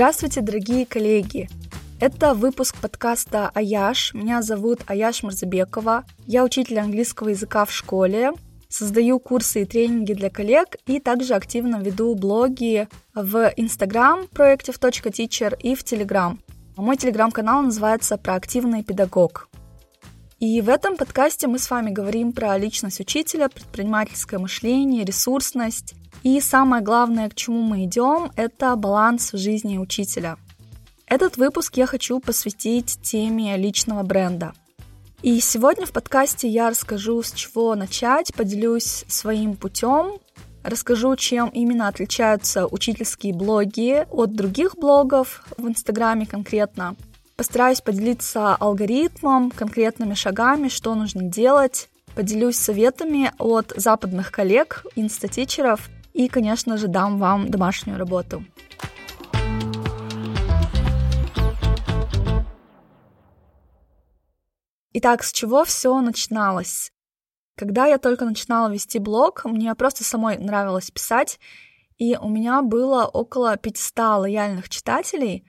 Здравствуйте, 0.00 0.40
дорогие 0.40 0.86
коллеги! 0.86 1.50
Это 2.00 2.32
выпуск 2.32 2.74
подкаста 2.80 3.50
«Аяш». 3.52 4.14
Меня 4.14 4.40
зовут 4.40 4.80
Аяш 4.86 5.22
Марзабекова. 5.22 6.06
Я 6.26 6.42
учитель 6.42 6.78
английского 6.78 7.28
языка 7.28 7.66
в 7.66 7.70
школе, 7.70 8.32
создаю 8.70 9.18
курсы 9.18 9.60
и 9.60 9.64
тренинги 9.66 10.14
для 10.14 10.30
коллег 10.30 10.76
и 10.86 11.00
также 11.00 11.34
активно 11.34 11.82
веду 11.82 12.14
блоги 12.14 12.88
в 13.14 13.52
Instagram 13.58 14.28
проектив.teacher 14.28 15.54
и 15.60 15.74
в 15.74 15.84
Telegram. 15.84 16.38
Мой 16.78 16.96
телеграм-канал 16.96 17.60
называется 17.60 18.16
«Проактивный 18.16 18.82
педагог». 18.82 19.50
И 20.38 20.62
в 20.62 20.70
этом 20.70 20.96
подкасте 20.96 21.46
мы 21.46 21.58
с 21.58 21.70
вами 21.70 21.90
говорим 21.90 22.32
про 22.32 22.56
личность 22.56 23.00
учителя, 23.00 23.50
предпринимательское 23.50 24.40
мышление, 24.40 25.04
ресурсность. 25.04 25.94
И 26.22 26.38
самое 26.40 26.82
главное, 26.82 27.28
к 27.30 27.34
чему 27.34 27.62
мы 27.62 27.84
идем, 27.84 28.30
это 28.36 28.76
баланс 28.76 29.32
в 29.32 29.38
жизни 29.38 29.78
учителя. 29.78 30.36
Этот 31.06 31.38
выпуск 31.38 31.76
я 31.76 31.86
хочу 31.86 32.20
посвятить 32.20 33.00
теме 33.02 33.56
личного 33.56 34.02
бренда. 34.02 34.52
И 35.22 35.40
сегодня 35.40 35.86
в 35.86 35.92
подкасте 35.92 36.46
я 36.48 36.70
расскажу, 36.70 37.22
с 37.22 37.32
чего 37.32 37.74
начать, 37.74 38.34
поделюсь 38.34 39.04
своим 39.08 39.56
путем, 39.56 40.18
расскажу, 40.62 41.16
чем 41.16 41.48
именно 41.48 41.88
отличаются 41.88 42.66
учительские 42.66 43.34
блоги 43.34 44.06
от 44.10 44.34
других 44.34 44.76
блогов 44.76 45.42
в 45.56 45.66
Инстаграме 45.66 46.26
конкретно. 46.26 46.96
Постараюсь 47.36 47.80
поделиться 47.80 48.54
алгоритмом, 48.54 49.50
конкретными 49.50 50.12
шагами, 50.12 50.68
что 50.68 50.94
нужно 50.94 51.22
делать. 51.22 51.88
Поделюсь 52.14 52.56
советами 52.56 53.32
от 53.38 53.72
западных 53.74 54.30
коллег, 54.30 54.84
инстатичеров 54.96 55.88
и, 56.20 56.28
конечно 56.28 56.76
же, 56.76 56.86
дам 56.86 57.18
вам 57.18 57.50
домашнюю 57.50 57.98
работу. 57.98 58.44
Итак, 64.92 65.22
с 65.22 65.32
чего 65.32 65.64
все 65.64 65.98
начиналось? 66.02 66.92
Когда 67.56 67.86
я 67.86 67.96
только 67.96 68.26
начинала 68.26 68.70
вести 68.70 68.98
блог, 68.98 69.46
мне 69.46 69.74
просто 69.74 70.04
самой 70.04 70.36
нравилось 70.36 70.90
писать, 70.90 71.40
и 71.96 72.18
у 72.20 72.28
меня 72.28 72.60
было 72.60 73.06
около 73.06 73.56
500 73.56 74.20
лояльных 74.20 74.68
читателей, 74.68 75.46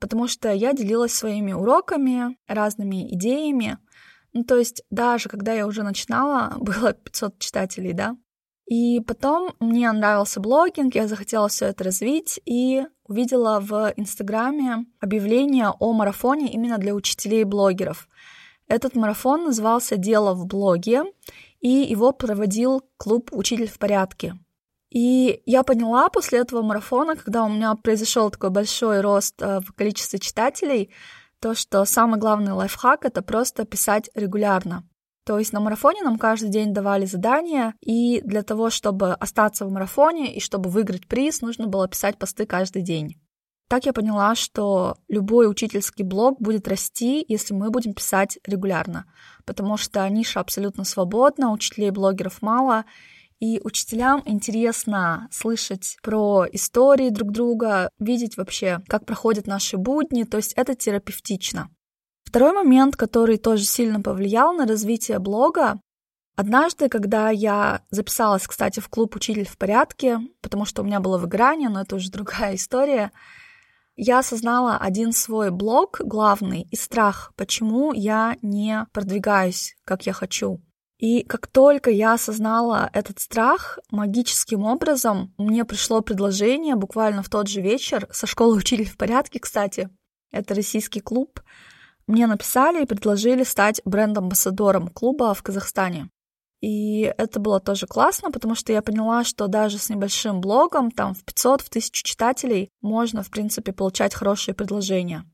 потому 0.00 0.26
что 0.26 0.52
я 0.52 0.72
делилась 0.72 1.14
своими 1.14 1.52
уроками, 1.52 2.36
разными 2.48 3.14
идеями. 3.14 3.78
Ну, 4.32 4.42
то 4.42 4.56
есть 4.56 4.82
даже 4.90 5.28
когда 5.28 5.52
я 5.52 5.68
уже 5.68 5.84
начинала, 5.84 6.56
было 6.60 6.94
500 6.94 7.38
читателей, 7.38 7.92
да. 7.92 8.16
И 8.70 9.00
потом 9.00 9.56
мне 9.58 9.90
нравился 9.90 10.38
блогинг, 10.38 10.94
я 10.94 11.08
захотела 11.08 11.48
все 11.48 11.66
это 11.66 11.82
развить 11.82 12.40
и 12.46 12.86
увидела 13.02 13.58
в 13.58 13.92
Инстаграме 13.96 14.86
объявление 15.00 15.70
о 15.70 15.92
марафоне 15.92 16.52
именно 16.52 16.78
для 16.78 16.94
учителей 16.94 17.40
и 17.40 17.44
блогеров. 17.44 18.08
Этот 18.68 18.94
марафон 18.94 19.46
назывался 19.46 19.96
«Дело 19.96 20.34
в 20.34 20.46
блоге», 20.46 21.02
и 21.58 21.68
его 21.68 22.12
проводил 22.12 22.84
клуб 22.96 23.30
«Учитель 23.32 23.66
в 23.66 23.76
порядке». 23.80 24.38
И 24.88 25.42
я 25.46 25.64
поняла 25.64 26.08
после 26.08 26.38
этого 26.38 26.62
марафона, 26.62 27.16
когда 27.16 27.42
у 27.42 27.48
меня 27.48 27.74
произошел 27.74 28.30
такой 28.30 28.50
большой 28.50 29.00
рост 29.00 29.42
э, 29.42 29.58
в 29.58 29.72
количестве 29.72 30.20
читателей, 30.20 30.92
то, 31.40 31.54
что 31.56 31.84
самый 31.84 32.20
главный 32.20 32.52
лайфхак— 32.52 33.04
это 33.04 33.20
просто 33.22 33.64
писать 33.64 34.10
регулярно. 34.14 34.84
То 35.30 35.38
есть 35.38 35.52
на 35.52 35.60
марафоне 35.60 36.02
нам 36.02 36.18
каждый 36.18 36.50
день 36.50 36.74
давали 36.74 37.06
задания, 37.06 37.76
и 37.82 38.20
для 38.22 38.42
того, 38.42 38.68
чтобы 38.68 39.12
остаться 39.12 39.64
в 39.64 39.70
марафоне 39.70 40.34
и 40.34 40.40
чтобы 40.40 40.70
выиграть 40.70 41.06
приз, 41.06 41.40
нужно 41.40 41.68
было 41.68 41.86
писать 41.86 42.18
посты 42.18 42.46
каждый 42.46 42.82
день. 42.82 43.14
Так 43.68 43.86
я 43.86 43.92
поняла, 43.92 44.34
что 44.34 44.96
любой 45.06 45.48
учительский 45.48 46.04
блог 46.04 46.40
будет 46.40 46.66
расти, 46.66 47.24
если 47.28 47.54
мы 47.54 47.70
будем 47.70 47.94
писать 47.94 48.40
регулярно, 48.44 49.04
потому 49.44 49.76
что 49.76 50.08
ниша 50.08 50.40
абсолютно 50.40 50.82
свободна, 50.82 51.52
учителей 51.52 51.92
блогеров 51.92 52.42
мало, 52.42 52.84
и 53.38 53.60
учителям 53.62 54.24
интересно 54.26 55.28
слышать 55.30 55.96
про 56.02 56.44
истории 56.50 57.10
друг 57.10 57.30
друга, 57.30 57.90
видеть 58.00 58.36
вообще, 58.36 58.80
как 58.88 59.06
проходят 59.06 59.46
наши 59.46 59.76
будни, 59.76 60.24
то 60.24 60.38
есть 60.38 60.54
это 60.54 60.74
терапевтично. 60.74 61.70
Второй 62.30 62.52
момент, 62.52 62.94
который 62.94 63.38
тоже 63.38 63.64
сильно 63.64 64.00
повлиял 64.00 64.52
на 64.52 64.64
развитие 64.64 65.18
блога, 65.18 65.80
Однажды, 66.36 66.88
когда 66.88 67.28
я 67.28 67.82
записалась, 67.90 68.46
кстати, 68.46 68.80
в 68.80 68.88
клуб 68.88 69.14
«Учитель 69.14 69.46
в 69.46 69.58
порядке», 69.58 70.20
потому 70.40 70.64
что 70.64 70.80
у 70.80 70.84
меня 70.86 71.00
было 71.00 71.18
выгорание, 71.18 71.68
но 71.68 71.82
это 71.82 71.96
уже 71.96 72.10
другая 72.12 72.54
история, 72.54 73.10
я 73.96 74.20
осознала 74.20 74.78
один 74.78 75.12
свой 75.12 75.50
блок 75.50 76.00
главный 76.02 76.62
и 76.70 76.76
страх, 76.76 77.32
почему 77.36 77.92
я 77.92 78.36
не 78.40 78.86
продвигаюсь, 78.92 79.76
как 79.84 80.06
я 80.06 80.14
хочу. 80.14 80.62
И 80.96 81.24
как 81.24 81.46
только 81.46 81.90
я 81.90 82.14
осознала 82.14 82.88
этот 82.94 83.18
страх, 83.18 83.78
магическим 83.90 84.64
образом 84.64 85.34
мне 85.36 85.66
пришло 85.66 86.00
предложение 86.00 86.74
буквально 86.74 87.22
в 87.22 87.28
тот 87.28 87.48
же 87.48 87.60
вечер 87.60 88.08
со 88.12 88.26
школы 88.26 88.56
«Учитель 88.56 88.88
в 88.88 88.96
порядке», 88.96 89.40
кстати. 89.40 89.90
Это 90.30 90.54
российский 90.54 91.00
клуб. 91.00 91.40
Мне 92.10 92.26
написали 92.26 92.82
и 92.82 92.86
предложили 92.86 93.44
стать 93.44 93.80
бренд-амбассадором 93.84 94.88
клуба 94.88 95.32
в 95.32 95.44
Казахстане. 95.44 96.10
И 96.60 97.02
это 97.02 97.38
было 97.38 97.60
тоже 97.60 97.86
классно, 97.86 98.32
потому 98.32 98.56
что 98.56 98.72
я 98.72 98.82
поняла, 98.82 99.22
что 99.22 99.46
даже 99.46 99.78
с 99.78 99.88
небольшим 99.88 100.40
блогом, 100.40 100.90
там 100.90 101.14
в 101.14 101.22
500, 101.22 101.60
в 101.60 101.68
1000 101.68 102.02
читателей, 102.02 102.68
можно, 102.80 103.22
в 103.22 103.30
принципе, 103.30 103.72
получать 103.72 104.12
хорошие 104.12 104.56
предложения. 104.56 105.24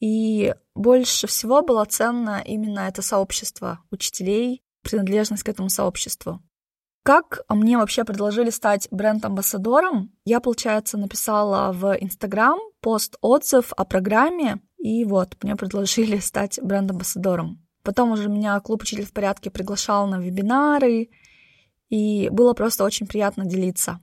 И 0.00 0.54
больше 0.74 1.26
всего 1.26 1.60
было 1.60 1.84
ценно 1.84 2.42
именно 2.42 2.80
это 2.88 3.02
сообщество 3.02 3.80
учителей, 3.90 4.62
принадлежность 4.82 5.42
к 5.42 5.48
этому 5.50 5.68
сообществу. 5.68 6.40
Как 7.02 7.42
мне 7.50 7.76
вообще 7.76 8.02
предложили 8.04 8.48
стать 8.48 8.88
бренд-амбассадором? 8.90 10.10
Я, 10.24 10.40
получается, 10.40 10.96
написала 10.96 11.70
в 11.70 11.94
Инстаграм 12.00 12.58
пост-отзыв 12.80 13.74
о 13.76 13.84
программе, 13.84 14.62
и 14.84 15.06
вот, 15.06 15.42
мне 15.42 15.56
предложили 15.56 16.18
стать 16.18 16.60
бренд-амбассадором. 16.62 17.66
Потом 17.82 18.10
уже 18.12 18.28
меня 18.28 18.60
клуб 18.60 18.82
«Учитель 18.82 19.06
в 19.06 19.14
порядке» 19.14 19.50
приглашал 19.50 20.06
на 20.06 20.18
вебинары, 20.20 21.08
и 21.88 22.28
было 22.28 22.52
просто 22.52 22.84
очень 22.84 23.06
приятно 23.06 23.46
делиться. 23.46 24.00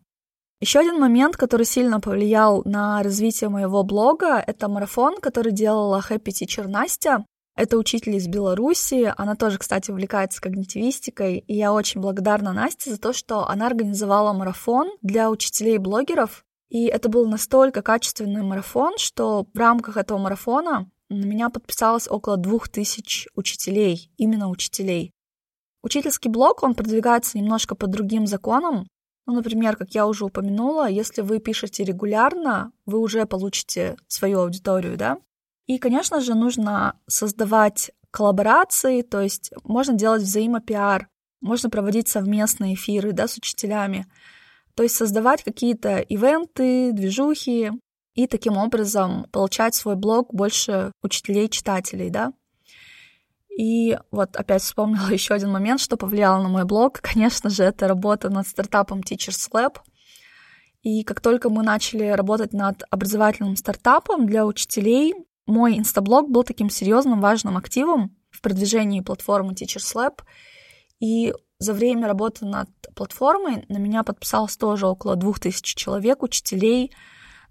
Еще 0.59 0.79
один 0.79 0.99
момент, 0.99 1.37
который 1.37 1.67
сильно 1.67 1.99
повлиял 1.99 2.63
на 2.65 3.03
развитие 3.03 3.51
моего 3.51 3.83
блога, 3.83 4.43
это 4.45 4.67
марафон, 4.67 5.21
который 5.21 5.51
делала 5.51 6.01
Happy 6.09 6.29
Teacher 6.29 6.67
Настя. 6.67 7.27
Это 7.55 7.77
учитель 7.77 8.15
из 8.15 8.27
Беларуси, 8.27 9.13
она 9.17 9.35
тоже, 9.35 9.59
кстати, 9.59 9.91
увлекается 9.91 10.41
когнитивистикой, 10.41 11.37
и 11.37 11.53
я 11.53 11.73
очень 11.73 12.01
благодарна 12.01 12.53
Насте 12.53 12.89
за 12.89 12.99
то, 12.99 13.13
что 13.13 13.47
она 13.47 13.67
организовала 13.67 14.33
марафон 14.33 14.89
для 15.03 15.29
учителей 15.29 15.77
блогеров, 15.77 16.43
и 16.71 16.85
это 16.85 17.09
был 17.09 17.27
настолько 17.27 17.81
качественный 17.81 18.43
марафон, 18.43 18.97
что 18.97 19.45
в 19.53 19.57
рамках 19.57 19.97
этого 19.97 20.17
марафона 20.17 20.89
на 21.09 21.25
меня 21.25 21.49
подписалось 21.49 22.07
около 22.07 22.37
двух 22.37 22.69
тысяч 22.69 23.27
учителей, 23.35 24.09
именно 24.15 24.49
учителей. 24.49 25.11
Учительский 25.83 26.29
блог, 26.31 26.63
он 26.63 26.73
продвигается 26.73 27.37
немножко 27.37 27.75
по 27.75 27.87
другим 27.87 28.25
законам. 28.25 28.87
Ну, 29.25 29.33
например, 29.33 29.75
как 29.75 29.91
я 29.91 30.07
уже 30.07 30.23
упомянула, 30.23 30.89
если 30.89 31.21
вы 31.21 31.39
пишете 31.39 31.83
регулярно, 31.83 32.71
вы 32.85 32.99
уже 32.99 33.25
получите 33.25 33.97
свою 34.07 34.39
аудиторию, 34.39 34.95
да? 34.95 35.17
И, 35.65 35.77
конечно 35.77 36.21
же, 36.21 36.35
нужно 36.35 36.97
создавать 37.05 37.91
коллаборации, 38.11 39.01
то 39.01 39.19
есть 39.19 39.51
можно 39.65 39.95
делать 39.95 40.21
взаимопиар, 40.21 41.09
можно 41.41 41.69
проводить 41.69 42.07
совместные 42.07 42.75
эфиры, 42.75 43.11
да, 43.11 43.27
с 43.27 43.35
учителями. 43.35 44.05
То 44.75 44.83
есть 44.83 44.95
создавать 44.95 45.43
какие-то 45.43 45.99
ивенты, 45.99 46.91
движухи, 46.93 47.71
и 48.13 48.27
таким 48.27 48.57
образом 48.57 49.25
получать 49.31 49.73
свой 49.75 49.95
блог 49.95 50.33
больше 50.33 50.91
учителей-читателей, 51.01 52.09
да. 52.09 52.33
И 53.57 53.97
вот 54.11 54.35
опять 54.35 54.61
вспомнила 54.61 55.07
еще 55.11 55.33
один 55.33 55.51
момент, 55.51 55.79
что 55.79 55.97
повлияло 55.97 56.41
на 56.41 56.49
мой 56.49 56.65
блог. 56.65 56.99
Конечно 57.01 57.49
же, 57.49 57.63
это 57.63 57.87
работа 57.87 58.29
над 58.29 58.47
стартапом 58.47 59.01
Teachers 59.01 59.49
Lab. 59.53 59.77
И 60.81 61.03
как 61.03 61.21
только 61.21 61.49
мы 61.49 61.63
начали 61.63 62.05
работать 62.07 62.53
над 62.53 62.83
образовательным 62.89 63.55
стартапом 63.55 64.25
для 64.25 64.45
учителей, 64.45 65.13
мой 65.45 65.77
инстаблог 65.77 66.29
был 66.29 66.43
таким 66.43 66.69
серьезным, 66.69 67.21
важным 67.21 67.55
активом 67.55 68.15
в 68.31 68.41
продвижении 68.41 69.01
платформы 69.01 69.53
Teachers 69.53 69.95
Lab. 69.95 70.21
И 70.99 71.33
за 71.61 71.73
время 71.73 72.07
работы 72.07 72.45
над 72.45 72.69
платформой 72.95 73.65
на 73.69 73.77
меня 73.77 74.03
подписалось 74.03 74.57
тоже 74.57 74.87
около 74.87 75.15
двух 75.15 75.39
тысяч 75.39 75.75
человек, 75.75 76.23
учителей, 76.23 76.91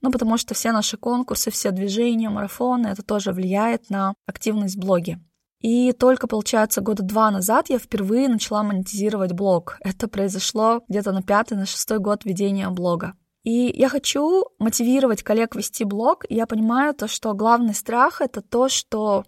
ну, 0.02 0.10
потому 0.10 0.36
что 0.36 0.52
все 0.54 0.72
наши 0.72 0.96
конкурсы, 0.96 1.50
все 1.50 1.70
движения, 1.70 2.28
марафоны, 2.28 2.88
это 2.88 3.02
тоже 3.02 3.32
влияет 3.32 3.88
на 3.88 4.14
активность 4.26 4.76
в 4.76 4.80
блоге. 4.80 5.20
И 5.60 5.92
только, 5.92 6.26
получается, 6.26 6.80
года 6.80 7.02
два 7.02 7.30
назад 7.30 7.68
я 7.68 7.78
впервые 7.78 8.28
начала 8.28 8.62
монетизировать 8.62 9.32
блог. 9.32 9.76
Это 9.80 10.08
произошло 10.08 10.82
где-то 10.88 11.12
на 11.12 11.22
пятый, 11.22 11.56
на 11.56 11.66
шестой 11.66 11.98
год 11.98 12.24
ведения 12.24 12.68
блога. 12.70 13.14
И 13.44 13.66
я 13.78 13.88
хочу 13.88 14.46
мотивировать 14.58 15.22
коллег 15.22 15.54
вести 15.54 15.84
блог. 15.84 16.24
Я 16.28 16.46
понимаю 16.46 16.94
то, 16.94 17.06
что 17.06 17.34
главный 17.34 17.74
страх— 17.74 18.20
это 18.22 18.40
то, 18.40 18.68
что... 18.68 19.24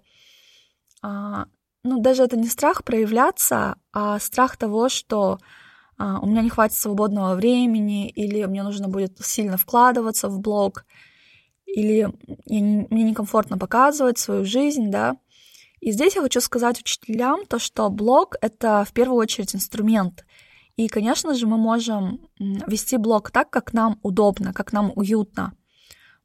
А, 1.02 1.46
ну, 1.84 2.00
даже 2.00 2.22
это 2.22 2.36
не 2.36 2.48
страх 2.48 2.84
проявляться, 2.84 3.76
а 3.92 4.18
страх 4.18 4.56
того, 4.56 4.88
что 4.88 5.38
а, 5.98 6.20
у 6.20 6.26
меня 6.26 6.42
не 6.42 6.50
хватит 6.50 6.76
свободного 6.76 7.34
времени, 7.34 8.08
или 8.08 8.44
мне 8.44 8.62
нужно 8.62 8.88
будет 8.88 9.18
сильно 9.24 9.56
вкладываться 9.56 10.28
в 10.28 10.40
блог, 10.40 10.84
или 11.66 12.12
мне 12.46 13.02
некомфортно 13.04 13.58
показывать 13.58 14.18
свою 14.18 14.44
жизнь, 14.44 14.90
да. 14.90 15.16
И 15.80 15.90
здесь 15.90 16.14
я 16.14 16.22
хочу 16.22 16.40
сказать 16.40 16.80
учителям 16.80 17.44
то, 17.46 17.58
что 17.58 17.88
блог— 17.90 18.36
это 18.40 18.84
в 18.84 18.92
первую 18.92 19.18
очередь 19.18 19.54
инструмент. 19.54 20.24
И, 20.76 20.86
конечно 20.88 21.34
же, 21.34 21.46
мы 21.46 21.58
можем 21.58 22.20
вести 22.38 22.96
блог 22.96 23.30
так, 23.30 23.50
как 23.50 23.72
нам 23.72 23.98
удобно, 24.02 24.52
как 24.52 24.72
нам 24.72 24.92
уютно. 24.94 25.52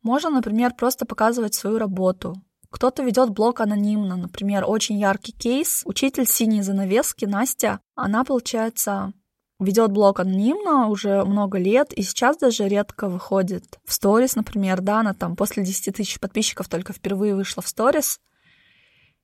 Можно, 0.04 0.30
например, 0.30 0.74
просто 0.75 1.06
показывать 1.06 1.56
свою 1.56 1.80
работу. 1.80 2.36
Кто-то 2.69 3.03
ведет 3.03 3.29
блог 3.29 3.61
анонимно, 3.61 4.17
например, 4.17 4.65
очень 4.67 4.99
яркий 4.99 5.31
кейс. 5.31 5.83
Учитель 5.85 6.25
синей 6.25 6.61
занавески 6.61 7.25
Настя, 7.25 7.79
она, 7.95 8.23
получается, 8.23 9.13
ведет 9.59 9.91
блог 9.91 10.19
анонимно 10.19 10.87
уже 10.87 11.23
много 11.23 11.57
лет, 11.57 11.93
и 11.93 12.03
сейчас 12.03 12.37
даже 12.37 12.67
редко 12.67 13.07
выходит 13.07 13.79
в 13.85 13.93
сторис, 13.93 14.35
например, 14.35 14.81
да, 14.81 14.99
она 14.99 15.13
там 15.13 15.35
после 15.35 15.63
10 15.63 15.95
тысяч 15.95 16.19
подписчиков 16.19 16.67
только 16.67 16.93
впервые 16.93 17.35
вышла 17.35 17.63
в 17.63 17.67
сторис, 17.67 18.19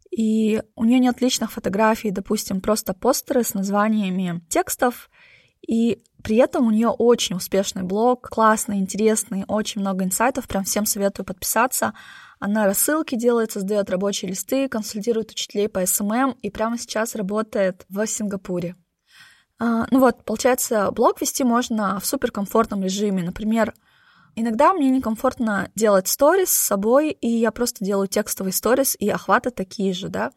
и 0.09 0.61
у 0.75 0.85
нее 0.85 0.99
нет 0.99 1.21
личных 1.21 1.51
фотографий, 1.51 2.11
допустим, 2.11 2.61
просто 2.61 2.93
постеры 2.93 3.43
с 3.43 3.53
названиями 3.53 4.41
текстов, 4.49 5.09
и 5.67 5.99
при 6.23 6.37
этом 6.37 6.67
у 6.67 6.71
нее 6.71 6.89
очень 6.89 7.35
успешный 7.35 7.83
блог, 7.83 8.29
классный, 8.29 8.77
интересный, 8.77 9.43
очень 9.47 9.81
много 9.81 10.03
инсайтов, 10.03 10.47
прям 10.47 10.63
всем 10.63 10.85
советую 10.85 11.25
подписаться. 11.25 11.93
Она 12.43 12.65
рассылки 12.65 13.15
делает, 13.15 13.53
создает 13.53 13.89
рабочие 13.89 14.29
листы, 14.29 14.67
консультирует 14.67 15.31
учителей 15.31 15.69
по 15.69 15.85
SMM 15.85 16.31
и 16.41 16.49
прямо 16.49 16.77
сейчас 16.77 17.15
работает 17.15 17.85
в 17.87 18.05
Сингапуре. 18.05 18.75
А, 19.59 19.87
ну 19.91 20.01
вот, 20.01 20.25
получается, 20.25 20.91
блог 20.91 21.21
вести 21.21 21.45
можно 21.45 22.01
в 22.01 22.05
суперкомфортном 22.05 22.83
режиме. 22.83 23.23
Например, 23.23 23.73
иногда 24.35 24.73
мне 24.73 24.89
некомфортно 24.89 25.71
делать 25.73 26.09
сторис 26.09 26.49
с 26.49 26.67
собой, 26.67 27.11
и 27.11 27.29
я 27.29 27.51
просто 27.51 27.85
делаю 27.85 28.09
текстовый 28.09 28.51
сторис, 28.51 28.97
и 28.99 29.07
охваты 29.07 29.49
такие 29.49 29.93
же, 29.93 30.09
да. 30.09 30.31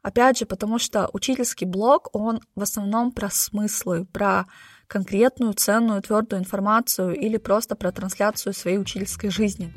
Опять 0.00 0.38
же, 0.38 0.46
потому 0.46 0.78
что 0.78 1.10
учительский 1.12 1.66
блог, 1.66 2.08
он 2.14 2.40
в 2.56 2.62
основном 2.62 3.12
про 3.12 3.28
смыслы, 3.28 4.06
про 4.06 4.46
конкретную, 4.86 5.52
ценную, 5.52 6.00
твердую 6.00 6.40
информацию 6.40 7.14
или 7.14 7.36
просто 7.36 7.76
про 7.76 7.92
трансляцию 7.92 8.54
своей 8.54 8.78
учительской 8.78 9.28
жизни. 9.28 9.74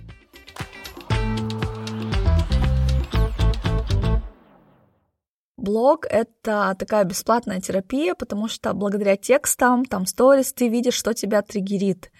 Блог— 5.57 6.05
это 6.09 6.75
такая 6.77 7.03
бесплатная 7.03 7.59
терапия, 7.59 8.13
потому 8.13 8.47
что 8.47 8.73
благодаря 8.73 9.17
текстам, 9.17 9.85
там, 9.85 10.05
сторис, 10.05 10.53
ты 10.53 10.69
видишь, 10.69 10.93
что 10.93 11.13
тебя 11.13 11.41
триггерит. 11.41 12.11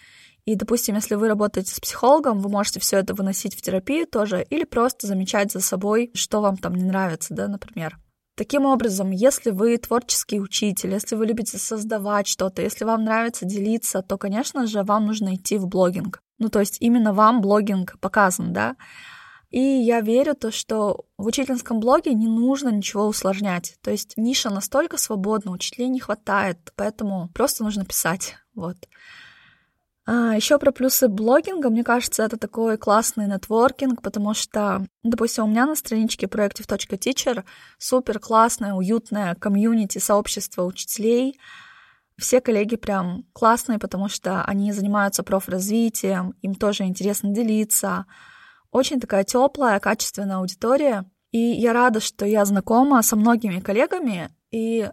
И, 0.46 0.56
допустим, 0.56 0.96
если 0.96 1.16
вы 1.16 1.28
работаете 1.28 1.74
с 1.74 1.80
психологом, 1.80 2.40
вы 2.40 2.50
можете 2.50 2.80
все 2.80 2.98
это 2.98 3.14
выносить 3.14 3.56
в 3.56 3.62
терапию 3.62 4.08
тоже, 4.08 4.46
или 4.50 4.64
просто 4.64 5.06
замечать 5.06 5.52
за 5.52 5.60
собой, 5.60 6.10
что 6.16 6.42
вам 6.42 6.58
там 6.58 6.74
не 6.74 6.84
нравится, 6.84 7.34
да, 7.34 7.48
например. 7.48 8.00
Таким 8.36 8.66
образом, 8.66 9.12
если 9.12 9.52
вы 9.52 9.78
творческий 9.78 10.40
учитель, 10.40 10.94
если 10.94 11.16
вы 11.16 11.26
любите 11.26 11.58
создавать 11.58 12.28
что-то, 12.28 12.62
если 12.62 12.86
вам 12.86 13.04
нравится 13.04 13.46
делиться, 13.46 14.02
то, 14.02 14.18
конечно 14.18 14.68
же, 14.68 14.84
вам 14.84 15.08
нужно 15.08 15.36
идти 15.36 15.58
в 15.58 15.68
блогинг. 15.68 16.22
Ну, 16.40 16.50
то 16.50 16.60
есть 16.60 16.78
именно 16.80 17.14
вам 17.14 17.42
блогинг 17.42 18.00
показан, 18.00 18.54
да. 18.54 18.76
И 19.50 19.60
я 19.60 20.02
верю 20.02 20.36
то, 20.36 20.52
что 20.52 21.06
в 21.18 21.26
учительском 21.26 21.80
блоге 21.80 22.14
не 22.14 22.28
нужно 22.28 22.70
ничего 22.70 23.08
усложнять. 23.08 23.78
То 23.82 23.92
есть 23.92 24.14
ниша 24.18 24.50
настолько 24.50 24.98
свободна, 24.98 25.52
учителей 25.52 25.88
не 25.88 26.00
хватает, 26.00 26.74
поэтому 26.76 27.30
просто 27.34 27.64
нужно 27.64 27.86
писать. 27.86 28.36
Вот. 28.56 28.78
А, 30.06 30.36
еще 30.36 30.58
про 30.58 30.72
плюсы 30.72 31.10
блогинга, 31.10 31.70
мне 31.70 31.84
кажется, 31.84 32.24
это 32.24 32.38
такой 32.38 32.78
классный 32.78 33.28
нетворкинг, 33.28 34.02
потому 34.02 34.34
что, 34.34 34.86
допустим, 35.04 35.44
у 35.44 35.48
меня 35.48 35.66
на 35.66 35.76
страничке 35.76 36.28
Proactive.teacher 36.28 37.44
супер 37.78 38.20
классное, 38.20 38.74
уютное 38.74 39.36
комьюнити, 39.36 39.98
сообщество 39.98 40.64
учителей. 40.64 41.38
Все 42.18 42.40
коллеги 42.40 42.78
прям 42.78 43.26
классные, 43.34 43.80
потому 43.80 44.08
что 44.08 44.44
они 44.44 44.72
занимаются 44.72 45.24
профразвитием, 45.24 46.36
им 46.42 46.56
тоже 46.56 46.84
интересно 46.84 47.30
делиться, 47.30 48.06
очень 48.72 49.00
такая 49.00 49.24
теплая, 49.24 49.80
качественная 49.80 50.38
аудитория. 50.38 51.06
И 51.32 51.38
я 51.38 51.74
рада, 51.74 52.00
что 52.00 52.26
я 52.26 52.46
знакома 52.46 53.02
со 53.02 53.16
многими 53.16 53.60
коллегами, 53.60 54.30
и 54.52 54.90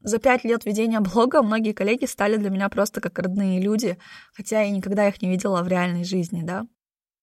за 0.00 0.18
пять 0.18 0.44
лет 0.44 0.64
ведения 0.64 1.00
блога 1.00 1.42
многие 1.42 1.72
коллеги 1.72 2.04
стали 2.04 2.36
для 2.36 2.50
меня 2.50 2.68
просто 2.68 3.00
как 3.00 3.18
родные 3.18 3.60
люди, 3.60 3.98
хотя 4.32 4.62
я 4.62 4.70
никогда 4.70 5.08
их 5.08 5.20
не 5.22 5.28
видела 5.28 5.62
в 5.62 5.68
реальной 5.68 6.04
жизни, 6.04 6.42
да. 6.42 6.66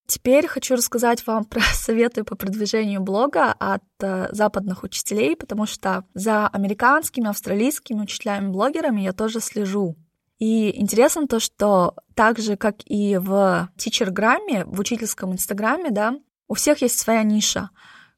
Теперь 0.08 0.46
хочу 0.46 0.76
рассказать 0.76 1.26
вам 1.26 1.46
про 1.46 1.62
советы 1.74 2.24
по 2.24 2.36
продвижению 2.36 3.02
блога 3.02 3.52
от 3.52 3.84
э, 4.02 4.28
западных 4.32 4.84
учителей, 4.84 5.36
потому 5.36 5.66
что 5.66 6.06
за 6.14 6.48
американскими, 6.48 7.28
австралийскими 7.28 8.02
учителями-блогерами 8.02 9.02
я 9.02 9.14
тоже 9.14 9.40
слежу. 9.40 9.96
И 10.40 10.80
интересно 10.82 11.28
то, 11.28 11.40
что 11.40 11.96
так 12.14 12.40
же, 12.40 12.58
как 12.58 12.78
и 12.86 13.18
в 13.18 13.70
тичерграмме, 13.78 14.66
в 14.66 14.80
учительском 14.80 15.32
инстаграме, 15.32 15.92
да, 15.92 16.20
у 16.48 16.54
всех 16.56 16.82
есть 16.82 17.00
своя 17.00 17.24
ниша. 17.24 17.70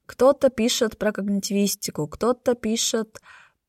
Кто-то 0.06 0.50
пишет 0.50 0.98
про 0.98 1.12
когнитивистику, 1.12 2.08
кто-то 2.08 2.54
пишет 2.54 3.20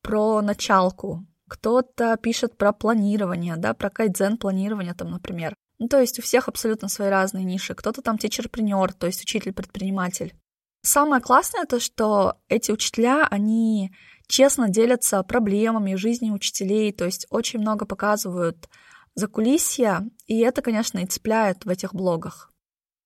про 0.02 0.40
началку, 0.40 1.26
кто-то 1.48 2.16
пишет 2.16 2.56
про 2.56 2.72
планирование, 2.72 3.56
да, 3.56 3.74
про 3.74 3.90
кайдзен 3.90 4.36
планирование 4.38 4.94
там, 4.94 5.10
например. 5.10 5.54
Ну, 5.78 5.88
то 5.88 6.00
есть 6.00 6.18
у 6.18 6.22
всех 6.22 6.48
абсолютно 6.48 6.88
свои 6.88 7.08
разные 7.08 7.44
ниши. 7.44 7.74
Кто-то 7.74 8.02
там 8.02 8.18
тичерпренер, 8.18 8.92
то 8.92 9.06
есть 9.06 9.22
учитель-предприниматель. 9.22 10.34
Самое 10.82 11.20
классное 11.20 11.66
то, 11.66 11.78
что 11.78 12.38
эти 12.48 12.70
учителя, 12.70 13.26
они 13.30 13.92
честно 14.26 14.68
делятся 14.68 15.22
проблемами 15.22 15.94
жизни 15.94 16.30
учителей, 16.30 16.92
то 16.92 17.04
есть 17.04 17.26
очень 17.30 17.60
много 17.60 17.84
показывают 17.84 18.68
за 19.14 19.28
кулисья, 19.28 20.08
и 20.26 20.38
это, 20.38 20.62
конечно, 20.62 20.98
и 20.98 21.06
цепляет 21.06 21.64
в 21.64 21.68
этих 21.68 21.94
блогах. 21.94 22.50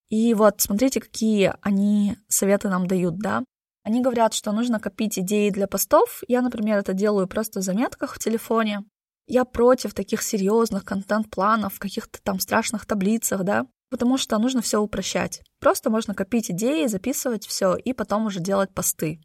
И 0.09 0.35
вот 0.35 0.61
смотрите, 0.61 1.00
какие 1.00 1.54
они 1.62 2.16
советы 2.28 2.69
нам 2.69 2.87
дают, 2.87 3.19
да. 3.19 3.43
Они 3.83 4.00
говорят, 4.00 4.35
что 4.35 4.52
нужно 4.52 4.78
копить 4.78 5.19
идеи 5.19 5.50
для 5.50 5.66
постов. 5.66 6.23
Я, 6.28 6.40
например, 6.40 6.78
это 6.78 6.93
делаю 6.95 7.26
просто 7.26 7.61
в 7.61 7.62
заметках 7.62 8.14
в 8.14 8.19
телефоне. 8.19 8.85
Я 9.26 9.45
против 9.45 9.95
таких 9.95 10.23
серьезных 10.23 10.85
контент-планов, 10.85 11.78
каких-то 11.78 12.23
там 12.23 12.38
страшных 12.38 12.87
таблицах, 12.87 13.43
да, 13.43 13.66
потому 13.91 14.19
что 14.19 14.38
нужно 14.38 14.62
все 14.62 14.81
упрощать. 14.81 15.43
Просто 15.61 15.91
можно 15.91 16.14
копить 16.14 16.50
идеи, 16.50 16.87
записывать 16.87 17.47
все 17.47 17.75
и 17.76 17.93
потом 17.93 18.26
уже 18.26 18.41
делать 18.41 18.73
посты. 18.75 19.21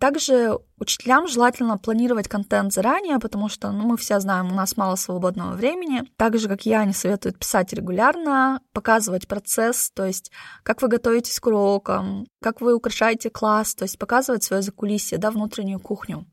Также 0.00 0.58
учителям 0.78 1.28
желательно 1.28 1.76
планировать 1.76 2.26
контент 2.26 2.72
заранее, 2.72 3.18
потому 3.18 3.50
что 3.50 3.70
ну, 3.70 3.86
мы 3.86 3.98
все 3.98 4.18
знаем, 4.18 4.50
у 4.50 4.54
нас 4.54 4.78
мало 4.78 4.96
свободного 4.96 5.52
времени. 5.52 6.04
Так 6.16 6.38
же, 6.38 6.48
как 6.48 6.64
я, 6.64 6.80
они 6.80 6.94
советуют 6.94 7.38
писать 7.38 7.74
регулярно, 7.74 8.62
показывать 8.72 9.28
процесс, 9.28 9.90
то 9.90 10.06
есть 10.06 10.32
как 10.62 10.80
вы 10.80 10.88
готовитесь 10.88 11.38
к 11.38 11.46
урокам, 11.46 12.26
как 12.40 12.62
вы 12.62 12.74
украшаете 12.74 13.28
класс, 13.28 13.74
то 13.74 13.84
есть 13.84 13.98
показывать 13.98 14.42
свое 14.42 14.62
закулисье, 14.62 15.18
да, 15.18 15.30
внутреннюю 15.30 15.80
кухню. 15.80 16.26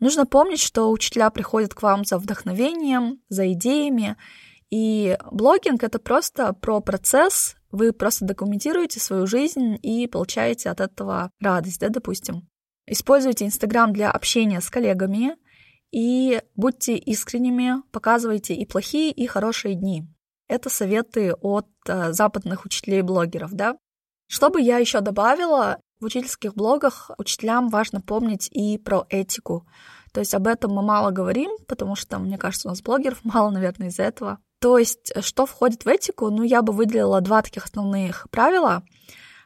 Нужно 0.00 0.26
помнить, 0.26 0.60
что 0.60 0.90
учителя 0.90 1.30
приходят 1.30 1.74
к 1.74 1.82
вам 1.82 2.04
за 2.04 2.18
вдохновением, 2.18 3.20
за 3.28 3.52
идеями, 3.52 4.16
и 4.70 5.16
блогинг— 5.30 5.82
это 5.84 5.98
просто 5.98 6.52
про 6.52 6.80
процесс, 6.80 7.56
вы 7.70 7.92
просто 7.92 8.24
документируете 8.24 9.00
свою 9.00 9.26
жизнь 9.26 9.78
и 9.82 10.06
получаете 10.06 10.70
от 10.70 10.80
этого 10.80 11.30
радость, 11.40 11.80
да, 11.80 11.88
допустим. 11.88 12.48
Используйте 12.86 13.46
Инстаграм 13.46 13.92
для 13.92 14.10
общения 14.10 14.60
с 14.60 14.70
коллегами 14.70 15.36
и 15.92 16.40
будьте 16.54 16.96
искренними, 16.96 17.82
показывайте 17.90 18.54
и 18.54 18.64
плохие, 18.64 19.10
и 19.12 19.26
хорошие 19.26 19.74
дни. 19.74 20.06
Это 20.48 20.70
советы 20.70 21.34
от 21.34 21.66
э, 21.88 22.12
западных 22.12 22.64
учителей-блогеров, 22.64 23.52
да. 23.52 23.76
Что 24.28 24.50
бы 24.50 24.60
я 24.60 24.78
еще 24.78 25.00
добавила, 25.00 25.80
в 26.00 26.04
учительских 26.04 26.54
блогах 26.54 27.10
учителям 27.18 27.68
важно 27.68 28.00
помнить 28.00 28.48
и 28.52 28.78
про 28.78 29.06
этику. 29.08 29.66
То 30.12 30.20
есть 30.20 30.34
об 30.34 30.46
этом 30.46 30.72
мы 30.72 30.82
мало 30.82 31.10
говорим, 31.10 31.50
потому 31.66 31.96
что, 31.96 32.18
мне 32.18 32.38
кажется, 32.38 32.68
у 32.68 32.70
нас 32.70 32.82
блогеров 32.82 33.20
мало, 33.24 33.50
наверное, 33.50 33.88
из-за 33.88 34.04
этого. 34.04 34.38
То 34.66 34.78
есть, 34.78 35.12
что 35.20 35.46
входит 35.46 35.84
в 35.84 35.88
этику? 35.88 36.28
Ну, 36.28 36.42
я 36.42 36.60
бы 36.60 36.72
выделила 36.72 37.20
два 37.20 37.40
таких 37.40 37.66
основных 37.66 38.26
правила. 38.32 38.82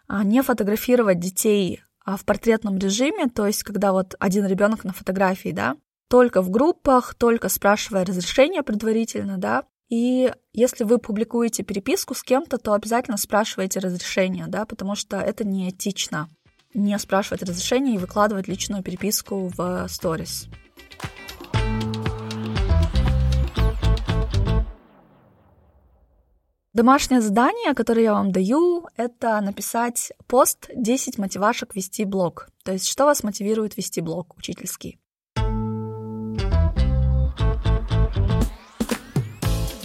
А, 0.08 0.24
не 0.24 0.42
фотографировать 0.42 1.20
детей 1.20 1.82
а, 2.06 2.16
в 2.16 2.24
портретном 2.24 2.78
режиме, 2.78 3.28
то 3.28 3.46
есть 3.46 3.62
когда 3.62 3.92
вот 3.92 4.14
один 4.18 4.46
ребенок 4.46 4.82
на 4.82 4.94
фотографии, 4.94 5.50
да, 5.50 5.76
только 6.08 6.40
в 6.40 6.48
группах, 6.48 7.14
только 7.14 7.50
спрашивая 7.50 8.06
разрешение 8.06 8.62
предварительно, 8.62 9.36
да, 9.36 9.64
И 9.90 10.32
если 10.54 10.84
вы 10.84 10.96
публикуете 10.96 11.64
переписку 11.64 12.14
с 12.14 12.22
кем-то, 12.22 12.56
то 12.56 12.72
обязательно 12.72 13.18
спрашивайте 13.18 13.78
разрешение, 13.78 14.46
да, 14.48 14.64
потому 14.64 14.94
что 14.94 15.18
это 15.18 15.46
неэтично 15.46 16.30
не 16.72 16.98
спрашивать 16.98 17.42
разрешения 17.42 17.96
и 17.96 17.98
выкладывать 17.98 18.48
личную 18.48 18.82
переписку 18.82 19.52
в 19.54 19.86
сторис. 19.90 20.48
Домашнее 26.72 27.20
задание, 27.20 27.74
которое 27.74 28.02
я 28.02 28.12
вам 28.12 28.30
даю, 28.30 28.86
это 28.96 29.40
написать 29.40 30.12
пост 30.28 30.70
10 30.72 31.18
мотивашек 31.18 31.74
вести 31.74 32.04
блог. 32.04 32.48
То 32.64 32.72
есть, 32.72 32.86
что 32.86 33.06
вас 33.06 33.24
мотивирует 33.24 33.76
вести 33.76 34.00
блог 34.00 34.36
учительский. 34.36 35.00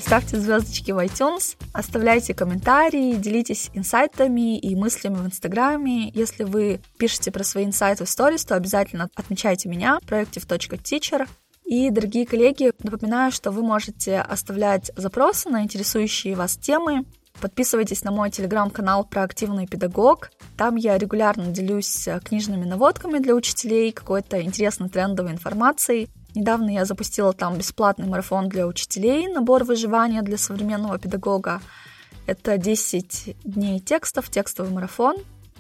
ставьте 0.06 0.38
звездочки 0.40 0.92
в 0.92 1.04
iTunes, 1.04 1.58
оставляйте 1.74 2.36
комментарии, 2.36 3.16
делитесь 3.16 3.72
инсайтами 3.74 4.58
и 4.60 4.76
мыслями 4.76 5.16
в 5.16 5.26
Инстаграме. 5.26 6.10
Если 6.12 6.44
вы 6.44 6.80
пишете 7.00 7.32
про 7.32 7.44
свои 7.44 7.66
инсайты 7.66 8.06
в 8.06 8.10
сторис, 8.10 8.46
то 8.46 8.56
обязательно 8.56 9.10
отмечайте 9.16 9.68
меня, 9.68 10.00
проектив.teacher. 10.06 11.28
И, 11.66 11.90
дорогие 11.90 12.28
коллеги, 12.28 12.72
напоминаю, 12.84 13.32
что 13.32 13.50
вы 13.50 13.64
можете 13.64 14.20
оставлять 14.20 14.92
запросы 14.96 15.50
на 15.50 15.64
интересующие 15.64 16.36
вас 16.36 16.58
темы. 16.58 17.06
Подписывайтесь 17.42 18.04
на 18.04 18.12
мой 18.12 18.30
телеграм-канал 18.30 19.04
про 19.04 19.24
активный 19.24 19.68
педагог. 19.68 20.30
Там 20.58 20.76
я 20.76 20.98
регулярно 20.98 21.48
делюсь 21.48 22.08
книжными 22.24 22.66
наводками 22.66 23.18
для 23.18 23.34
учителей, 23.34 23.92
какой-то 23.92 24.42
интересной 24.42 24.90
трендовой 24.90 25.32
информацией. 25.32 26.08
Недавно 26.36 26.70
я 26.70 26.86
запустила 26.86 27.34
там 27.34 27.58
бесплатный 27.58 28.08
марафон 28.08 28.48
для 28.48 28.68
учителей, 28.68 29.28
набор 29.28 29.64
выживания 29.64 30.22
для 30.22 30.38
современного 30.38 31.00
педагога. 31.00 31.62
Это 32.28 32.58
10 32.58 33.38
дней 33.44 33.80
текстов, 33.80 34.30
текстовый 34.30 34.72
марафон. 34.72 35.16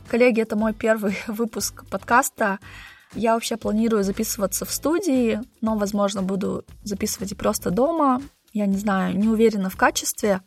Коллеги, 0.07 0.41
это 0.41 0.55
мой 0.55 0.73
первый 0.73 1.17
выпуск 1.27 1.83
подкаста. 1.89 2.59
Я 3.15 3.33
вообще 3.33 3.57
планирую 3.57 4.03
записываться 4.03 4.65
в 4.65 4.71
студии, 4.71 5.39
но, 5.61 5.77
возможно, 5.77 6.21
буду 6.21 6.65
записывать 6.83 7.31
и 7.31 7.35
просто 7.35 7.71
дома. 7.71 8.21
Я 8.53 8.65
не 8.65 8.77
знаю, 8.77 9.17
не 9.17 9.27
уверена 9.27 9.69
в 9.69 9.77
качестве. 9.77 10.41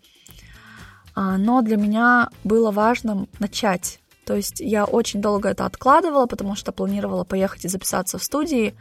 А, 1.14 1.36
но 1.38 1.62
для 1.62 1.76
меня 1.76 2.28
было 2.44 2.70
важно 2.70 3.26
начать. 3.38 4.00
То 4.24 4.36
есть 4.36 4.60
я 4.60 4.84
очень 4.84 5.22
долго 5.22 5.48
это 5.48 5.64
откладывала, 5.64 6.26
потому 6.26 6.54
что 6.54 6.70
планировала 6.70 7.24
поехать 7.24 7.64
и 7.64 7.68
записаться 7.68 8.18
в 8.18 8.24
студии. 8.24 8.74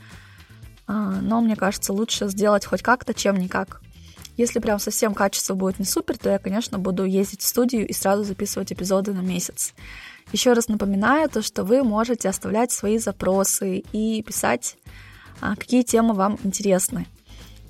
А, 0.86 1.20
но 1.22 1.39
мне 1.39 1.56
кажется, 1.56 1.94
лучше 1.94 2.27
сделать 2.27 2.65
хоть 2.65 2.82
как-то, 2.82 3.13
чем 3.13 3.38
никак. 3.38 3.82
Если 4.36 4.60
прям 4.60 4.77
совсем 4.77 5.15
качество 5.15 5.56
будет 5.56 5.79
не 5.79 5.86
супер, 5.86 6.17
то 6.17 6.29
я, 6.29 6.38
конечно, 6.38 6.77
буду 6.77 7.06
ездить 7.06 7.41
в 7.41 7.48
студию 7.48 7.88
и 7.88 7.94
сразу 7.94 8.24
записывать 8.24 8.72
эпизоды 8.72 9.13
на 9.13 9.22
месяц. 9.22 9.74
Еще 10.31 10.53
раз 10.53 10.67
напоминаю 10.67 11.29
то, 11.29 11.41
что 11.41 11.63
вы 11.63 11.84
можете 11.84 12.29
оставлять 12.29 12.72
свои 12.72 12.98
запросы 12.98 13.84
и 13.91 14.22
писать, 14.24 14.77
а, 15.39 15.55
какие 15.55 15.84
темы 15.84 16.13
вам 16.13 16.38
интересны. 16.43 17.07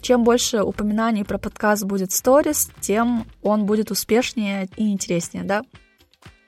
Чем 0.02 0.24
больше 0.24 0.62
упоминаний 0.64 1.26
про 1.26 1.38
подкаст 1.38 1.84
будет 1.84 2.12
в 2.12 2.16
сторис, 2.16 2.70
тем 2.80 3.26
он 3.42 3.66
будет 3.66 3.92
успешнее 3.92 4.70
и 4.76 4.92
интереснее, 4.92 5.44
да? 5.44 5.64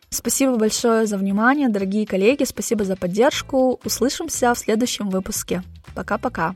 Спасибо 0.09 0.55
большое 0.55 1.05
за 1.05 1.17
внимание, 1.17 1.69
дорогие 1.69 2.07
коллеги, 2.07 2.43
спасибо 2.43 2.83
за 2.83 2.95
поддержку. 2.95 3.79
Услышимся 3.83 4.53
в 4.53 4.57
следующем 4.57 5.09
выпуске. 5.09 5.61
Пока-пока. 5.93 6.55